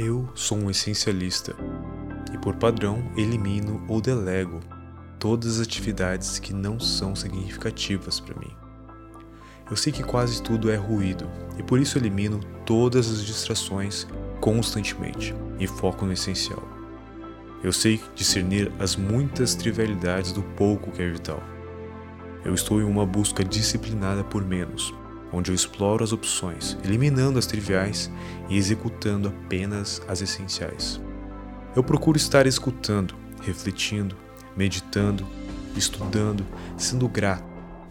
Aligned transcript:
Eu 0.00 0.28
sou 0.32 0.56
um 0.56 0.70
essencialista 0.70 1.56
e, 2.32 2.38
por 2.38 2.54
padrão, 2.54 3.02
elimino 3.16 3.84
ou 3.88 4.00
delego 4.00 4.60
todas 5.18 5.56
as 5.56 5.66
atividades 5.66 6.38
que 6.38 6.54
não 6.54 6.78
são 6.78 7.16
significativas 7.16 8.20
para 8.20 8.38
mim. 8.38 8.54
Eu 9.68 9.76
sei 9.76 9.92
que 9.92 10.04
quase 10.04 10.40
tudo 10.40 10.70
é 10.70 10.76
ruído 10.76 11.28
e 11.58 11.64
por 11.64 11.80
isso 11.80 11.98
elimino 11.98 12.38
todas 12.64 13.10
as 13.10 13.26
distrações 13.26 14.06
constantemente 14.40 15.34
e 15.58 15.66
foco 15.66 16.06
no 16.06 16.12
essencial. 16.12 16.62
Eu 17.60 17.72
sei 17.72 18.00
discernir 18.14 18.70
as 18.78 18.94
muitas 18.94 19.56
trivialidades 19.56 20.30
do 20.30 20.44
pouco 20.44 20.92
que 20.92 21.02
é 21.02 21.10
vital. 21.10 21.42
Eu 22.44 22.54
estou 22.54 22.80
em 22.80 22.84
uma 22.84 23.04
busca 23.04 23.42
disciplinada 23.42 24.22
por 24.22 24.44
menos, 24.44 24.94
onde 25.32 25.50
eu 25.50 25.54
exploro 25.54 26.02
as 26.02 26.12
opções, 26.12 26.76
eliminando 26.84 27.38
as 27.38 27.46
triviais 27.46 28.10
e 28.48 28.56
executando 28.56 29.28
apenas 29.28 30.00
as 30.08 30.20
essenciais. 30.20 31.00
Eu 31.76 31.82
procuro 31.82 32.16
estar 32.16 32.46
escutando, 32.46 33.14
refletindo, 33.42 34.16
meditando, 34.56 35.26
estudando, 35.76 36.44
sendo 36.76 37.08
grato 37.08 37.44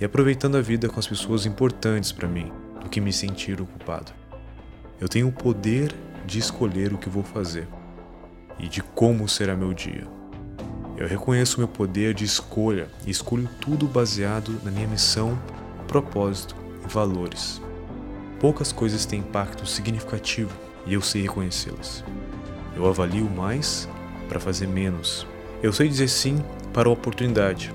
e 0.00 0.04
aproveitando 0.04 0.56
a 0.56 0.60
vida 0.60 0.88
com 0.88 0.98
as 0.98 1.06
pessoas 1.06 1.46
importantes 1.46 2.12
para 2.12 2.28
mim, 2.28 2.50
do 2.80 2.88
que 2.88 3.00
me 3.00 3.12
sentir 3.12 3.60
ocupado. 3.60 4.12
Eu 5.00 5.08
tenho 5.08 5.28
o 5.28 5.32
poder 5.32 5.94
de 6.26 6.38
escolher 6.38 6.92
o 6.92 6.98
que 6.98 7.08
vou 7.08 7.22
fazer 7.22 7.68
e 8.58 8.68
de 8.68 8.82
como 8.82 9.28
será 9.28 9.56
meu 9.56 9.74
dia. 9.74 10.06
Eu 10.96 11.08
reconheço 11.08 11.58
meu 11.58 11.66
poder 11.66 12.14
de 12.14 12.24
escolha 12.24 12.88
e 13.04 13.10
escolho 13.10 13.48
tudo 13.60 13.86
baseado 13.86 14.60
na 14.62 14.70
minha 14.70 14.86
missão, 14.86 15.36
propósito 15.88 16.63
valores. 16.88 17.60
Poucas 18.40 18.72
coisas 18.72 19.06
têm 19.06 19.20
impacto 19.20 19.66
significativo 19.66 20.52
e 20.86 20.94
eu 20.94 21.00
sei 21.00 21.22
reconhecê-las. 21.22 22.04
Eu 22.76 22.86
avalio 22.86 23.28
mais 23.30 23.88
para 24.28 24.40
fazer 24.40 24.66
menos. 24.66 25.26
Eu 25.62 25.72
sei 25.72 25.88
dizer 25.88 26.08
sim 26.08 26.42
para 26.72 26.88
a 26.88 26.92
oportunidade. 26.92 27.72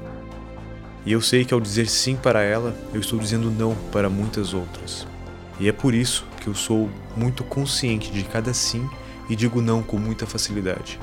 E 1.06 1.12
eu 1.12 1.22
sei 1.22 1.46
que 1.46 1.54
ao 1.54 1.60
dizer 1.60 1.88
sim 1.88 2.16
para 2.16 2.42
ela, 2.42 2.76
eu 2.94 3.00
estou 3.00 3.18
dizendo 3.18 3.50
não 3.50 3.74
para 3.92 4.10
muitas 4.10 4.54
outras. 4.54 5.08
E 5.60 5.68
é 5.68 5.72
por 5.72 5.94
isso 5.94 6.26
que 6.40 6.48
eu 6.48 6.54
sou 6.54 6.90
muito 7.16 7.44
consciente 7.44 8.12
de 8.12 8.24
cada 8.24 8.54
sim 8.54 8.88
e 9.30 9.36
digo 9.36 9.62
não 9.62 9.82
com 9.82 9.98
muita 9.98 10.26
facilidade. 10.26 11.00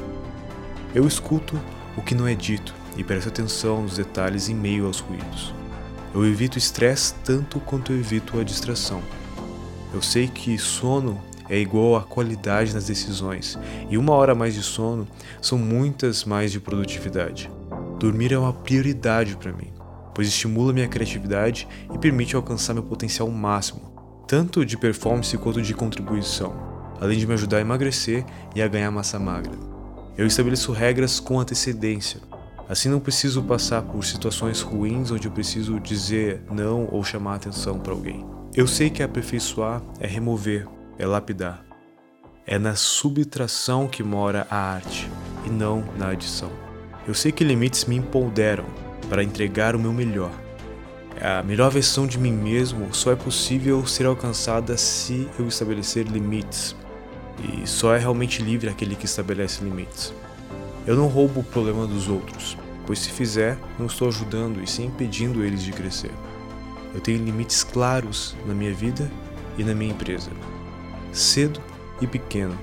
Eu 0.95 1.07
escuto 1.07 1.59
o 1.97 2.03
que 2.03 2.15
não 2.15 2.27
é 2.27 2.35
dito 2.35 2.75
e 2.97 3.05
presto 3.05 3.29
atenção 3.29 3.83
nos 3.83 3.97
detalhes 3.97 4.49
em 4.49 4.55
meio 4.55 4.87
aos 4.87 5.01
ruídos. 5.01 5.53
Eu 6.15 6.27
evito 6.27 6.59
estresse 6.59 7.15
tanto 7.25 7.61
quanto 7.61 7.93
eu 7.93 7.99
evito 7.99 8.39
a 8.39 8.45
distração. 8.45 9.03
Eu 9.93 10.03
sei 10.03 10.29
que 10.29 10.59
sono 10.59 11.21
é 11.49 11.59
igual 11.59 11.97
a 11.97 12.03
qualidade 12.03 12.75
nas 12.75 12.87
decisões, 12.87 13.59
e 13.89 13.97
uma 13.97 14.13
hora 14.13 14.35
mais 14.35 14.55
de 14.55 14.63
sono 14.63 15.07
são 15.41 15.59
muitas 15.59 16.25
mais 16.25 16.51
de 16.51 16.61
produtividade. 16.61 17.51
Dormir 17.99 18.33
é 18.33 18.39
uma 18.39 18.53
prioridade 18.53 19.37
para 19.37 19.53
mim, 19.53 19.73
pois 20.15 20.29
estimula 20.29 20.73
minha 20.73 20.89
criatividade 20.89 21.69
e 21.95 21.99
permite 21.99 22.35
alcançar 22.35 22.75
meu 22.75 22.83
potencial 22.83 23.31
máximo, 23.31 23.93
tanto 24.27 24.65
de 24.65 24.77
performance 24.77 25.37
quanto 25.39 25.63
de 25.63 25.73
contribuição, 25.73 26.55
além 27.01 27.19
de 27.19 27.27
me 27.27 27.35
ajudar 27.35 27.59
a 27.59 27.61
emagrecer 27.61 28.25
e 28.55 28.61
a 28.61 28.69
ganhar 28.69 28.91
massa 28.91 29.19
magra. 29.19 29.53
Eu 30.17 30.27
estabeleço 30.27 30.73
regras 30.73 31.21
com 31.21 31.39
antecedência, 31.39 32.21
Assim 32.69 32.89
não 32.89 32.99
preciso 32.99 33.43
passar 33.43 33.83
por 33.83 34.05
situações 34.05 34.61
ruins 34.61 35.11
onde 35.11 35.29
eu 35.29 35.33
preciso 35.33 35.79
dizer 35.79 36.43
não 36.51 36.89
ou 36.91 37.05
chamar 37.05 37.37
atenção 37.37 37.79
para 37.79 37.93
alguém. 37.93 38.27
Eu 38.55 38.67
sei 38.67 38.91
que 38.91 39.03
aperfeiçoar 39.03 39.83
é 40.01 40.07
remover, 40.07 40.67
é 40.99 41.07
lapidar. 41.07 41.65
É 42.45 42.59
na 42.59 42.75
subtração 42.75 43.87
que 43.87 44.03
mora 44.03 44.47
a 44.51 44.57
arte 44.57 45.09
e 45.47 45.51
não 45.51 45.85
na 45.97 46.09
adição. 46.09 46.51
Eu 47.07 47.15
sei 47.15 47.31
que 47.31 47.45
limites 47.45 47.85
me 47.85 47.97
empoderam 47.97 48.65
para 49.09 49.23
entregar 49.23 49.77
o 49.77 49.79
meu 49.79 49.93
melhor. 49.93 50.33
A 51.21 51.43
melhor 51.43 51.71
versão 51.71 52.07
de 52.07 52.19
mim 52.19 52.33
mesmo 52.33 52.93
só 52.93 53.13
é 53.13 53.17
possível 53.17 53.87
ser 53.87 54.07
alcançada 54.07 54.77
se 54.77 55.29
eu 55.39 55.47
estabelecer 55.47 56.05
limites. 56.07 56.75
E 57.43 57.67
só 57.67 57.95
é 57.95 57.99
realmente 57.99 58.43
livre 58.43 58.69
aquele 58.69 58.97
que 58.97 59.07
estabelece 59.07 59.63
limites. 59.63 60.13
Eu 60.87 60.95
não 60.95 61.09
roubo 61.09 61.41
o 61.41 61.45
problema 61.45 61.85
dos 61.85 62.09
outros, 62.09 62.57
pois 62.87 63.01
se 63.01 63.11
fizer, 63.11 63.59
não 63.77 63.87
estou 63.87 64.07
ajudando 64.07 64.63
e 64.63 64.67
sim 64.69 64.85
impedindo 64.85 65.43
eles 65.43 65.63
de 65.63 65.73
crescer. 65.73 66.13
Eu 66.95 67.01
tenho 67.01 67.25
limites 67.25 67.65
claros 67.65 68.37
na 68.47 68.55
minha 68.55 68.73
vida 68.73 69.11
e 69.59 69.65
na 69.65 69.75
minha 69.75 69.91
empresa. 69.91 70.31
Cedo 71.13 71.61
e 72.01 72.07
pequeno. 72.07 72.57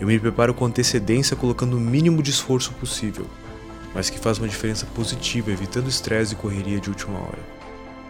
Eu 0.00 0.08
me 0.08 0.18
preparo 0.18 0.52
com 0.52 0.64
antecedência 0.64 1.36
colocando 1.36 1.76
o 1.76 1.80
mínimo 1.80 2.20
de 2.20 2.30
esforço 2.30 2.72
possível, 2.72 3.26
mas 3.94 4.10
que 4.10 4.18
faz 4.18 4.38
uma 4.38 4.48
diferença 4.48 4.84
positiva, 4.86 5.52
evitando 5.52 5.88
estresse 5.88 6.32
e 6.32 6.36
correria 6.36 6.80
de 6.80 6.88
última 6.88 7.18
hora. 7.20 7.38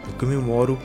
Eu 0.07 0.15
comemoro 0.15 0.79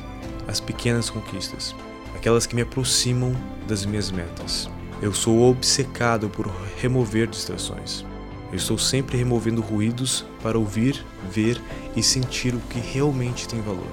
as 0.46 0.60
pequenas 0.60 1.10
conquistas, 1.10 1.74
aquelas 2.14 2.46
que 2.46 2.56
me 2.56 2.62
aproximam 2.62 3.34
das 3.66 3.86
minhas 3.86 4.12
metas. 4.12 4.70
Eu 5.02 5.14
sou 5.14 5.50
obcecado 5.50 6.28
por 6.28 6.52
remover 6.78 7.28
distrações. 7.28 8.04
Eu 8.52 8.56
estou 8.58 8.78
sempre 8.78 9.18
removendo 9.18 9.62
ruídos 9.62 10.26
para 10.42 10.58
ouvir, 10.58 11.04
ver 11.30 11.62
e 11.96 12.02
sentir 12.02 12.56
o 12.56 12.60
que 12.60 12.80
realmente 12.80 13.48
tem 13.48 13.62
valor. 13.62 13.92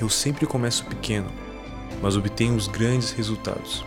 Eu 0.00 0.08
sempre 0.08 0.46
começo 0.46 0.84
pequeno, 0.84 1.30
mas 2.02 2.16
obtenho 2.16 2.56
os 2.56 2.66
grandes 2.66 3.12
resultados. 3.12 3.84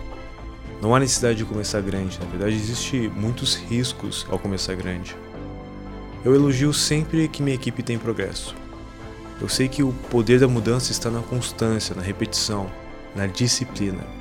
Não 0.81 0.96
há 0.96 1.00
necessidade 1.00 1.38
de 1.38 1.46
começar 1.46 1.81
grande, 1.81 2.18
na 2.20 2.25
verdade 2.25 2.56
existe 2.56 3.12
muitos 3.14 3.56
riscos 3.56 4.25
ao 4.30 4.40
começar 4.40 4.75
grande. 4.75 5.16
Eu 6.24 6.34
elogio 6.34 6.74
sempre 6.74 7.28
que 7.28 7.44
minha 7.44 7.56
equipe 7.56 7.84
tem 7.84 7.97
progresso. 7.97 8.56
Eu 9.41 9.47
sei 9.47 9.68
que 9.68 9.84
o 9.84 9.94
poder 10.09 10.40
da 10.40 10.47
mudança 10.47 10.91
está 10.91 11.09
na 11.09 11.22
constância, 11.22 11.96
na 11.96 12.02
repetição, 12.02 12.70
na 13.16 13.26
disciplina. 13.26 14.19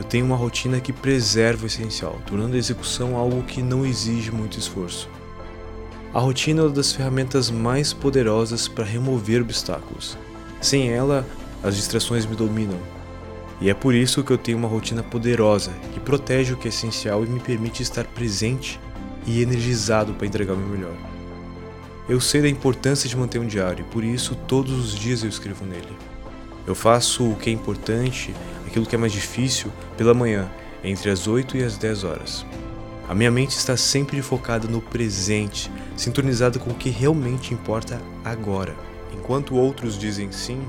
Eu 0.00 0.04
tenho 0.04 0.24
uma 0.24 0.34
rotina 0.34 0.80
que 0.80 0.94
preserva 0.94 1.64
o 1.64 1.66
essencial, 1.66 2.18
tornando 2.26 2.54
a 2.56 2.58
execução 2.58 3.18
algo 3.18 3.42
que 3.42 3.62
não 3.62 3.84
exige 3.84 4.30
muito 4.30 4.58
esforço. 4.58 5.10
A 6.14 6.18
rotina 6.18 6.62
é 6.62 6.64
uma 6.64 6.70
das 6.70 6.90
ferramentas 6.90 7.50
mais 7.50 7.92
poderosas 7.92 8.66
para 8.66 8.82
remover 8.82 9.42
obstáculos. 9.42 10.16
Sem 10.58 10.88
ela, 10.90 11.26
as 11.62 11.76
distrações 11.76 12.24
me 12.24 12.34
dominam. 12.34 12.78
E 13.60 13.68
é 13.68 13.74
por 13.74 13.94
isso 13.94 14.24
que 14.24 14.30
eu 14.30 14.38
tenho 14.38 14.56
uma 14.56 14.68
rotina 14.68 15.02
poderosa 15.02 15.70
que 15.92 16.00
protege 16.00 16.54
o 16.54 16.56
que 16.56 16.68
é 16.68 16.70
essencial 16.70 17.22
e 17.22 17.28
me 17.28 17.38
permite 17.38 17.82
estar 17.82 18.06
presente 18.06 18.80
e 19.26 19.42
energizado 19.42 20.14
para 20.14 20.26
entregar 20.26 20.54
o 20.54 20.56
meu 20.56 20.78
melhor. 20.78 20.96
Eu 22.08 22.22
sei 22.22 22.40
da 22.40 22.48
importância 22.48 23.06
de 23.06 23.18
manter 23.18 23.38
um 23.38 23.46
diário 23.46 23.84
e 23.86 23.92
por 23.92 24.02
isso 24.02 24.34
todos 24.34 24.72
os 24.72 24.98
dias 24.98 25.22
eu 25.22 25.28
escrevo 25.28 25.66
nele. 25.66 25.94
Eu 26.66 26.74
faço 26.74 27.30
o 27.30 27.36
que 27.36 27.50
é 27.50 27.52
importante, 27.52 28.34
aquilo 28.66 28.86
que 28.86 28.94
é 28.94 28.98
mais 28.98 29.12
difícil, 29.12 29.72
pela 29.96 30.14
manhã, 30.14 30.48
entre 30.84 31.10
as 31.10 31.26
8 31.26 31.56
e 31.56 31.64
as 31.64 31.76
10 31.76 32.04
horas. 32.04 32.46
A 33.08 33.14
minha 33.14 33.30
mente 33.30 33.56
está 33.56 33.76
sempre 33.76 34.22
focada 34.22 34.68
no 34.68 34.80
presente, 34.80 35.70
sintonizada 35.96 36.58
com 36.58 36.70
o 36.70 36.74
que 36.74 36.90
realmente 36.90 37.52
importa 37.52 38.00
agora. 38.24 38.76
Enquanto 39.12 39.56
outros 39.56 39.98
dizem 39.98 40.30
sim, 40.30 40.62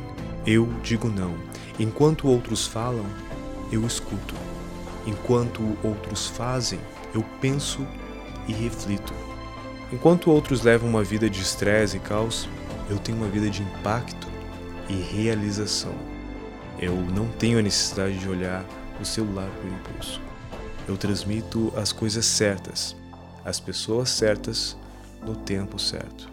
eu 0.45 0.67
digo 0.81 1.07
não. 1.07 1.35
Enquanto 1.79 2.27
outros 2.27 2.65
falam, 2.65 3.05
eu 3.71 3.85
escuto. 3.85 4.33
Enquanto 5.05 5.61
outros 5.83 6.27
fazem, 6.27 6.79
eu 7.13 7.23
penso 7.39 7.85
e 8.47 8.53
reflito. 8.53 9.13
Enquanto 9.93 10.31
outros 10.31 10.63
levam 10.63 10.89
uma 10.89 11.03
vida 11.03 11.29
de 11.29 11.41
estresse 11.41 11.97
e 11.97 11.99
caos, 11.99 12.49
eu 12.89 12.97
tenho 12.97 13.17
uma 13.17 13.27
vida 13.27 13.49
de 13.49 13.61
impacto 13.61 14.30
e 14.89 14.93
realização. 14.93 15.93
Eu 16.79 16.95
não 16.95 17.27
tenho 17.27 17.59
a 17.59 17.61
necessidade 17.61 18.17
de 18.17 18.27
olhar 18.27 18.65
o 18.99 19.05
celular 19.05 19.49
por 19.61 19.67
impulso. 19.71 20.21
Eu 20.87 20.97
transmito 20.97 21.71
as 21.75 21.91
coisas 21.91 22.25
certas, 22.25 22.95
as 23.45 23.59
pessoas 23.59 24.09
certas, 24.09 24.75
no 25.25 25.35
tempo 25.35 25.77
certo. 25.77 26.29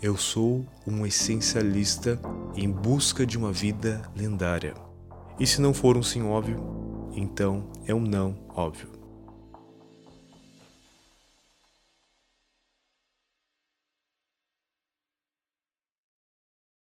Eu 0.00 0.16
sou 0.16 0.64
um 0.86 1.06
essencialista 1.06 2.20
em 2.54 2.70
busca 2.70 3.26
de 3.26 3.36
uma 3.36 3.52
vida 3.52 4.02
lendária. 4.14 4.74
E 5.38 5.46
se 5.46 5.60
não 5.60 5.74
for 5.74 5.96
um 5.96 6.02
sim 6.02 6.22
óbvio, 6.22 7.10
então 7.14 7.68
é 7.86 7.94
um 7.94 8.00
não 8.00 8.36
óbvio. 8.54 8.95